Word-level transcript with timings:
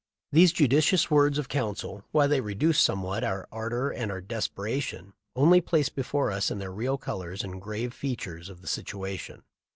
These 0.31 0.51
judicious 0.51 1.11
words 1.11 1.37
of 1.37 1.47
counsel, 1.47 2.03
while 2.09 2.27
they 2.27 2.41
reduced 2.41 2.83
somewhat 2.83 3.23
our 3.23 3.47
ardor 3.51 3.91
and 3.91 4.11
our 4.11 4.19
desperation, 4.19 5.13
only 5.35 5.61
placed 5.61 5.93
before 5.93 6.31
us 6.31 6.49
in 6.49 6.57
their 6.57 6.73
real 6.73 6.97
colors 6.97 7.43
the 7.43 7.49
grave 7.49 7.93
features 7.93 8.49
of 8.49 8.61
the 8.63 8.67
situation. 8.67 9.43